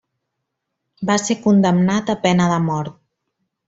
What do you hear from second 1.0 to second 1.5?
Va ser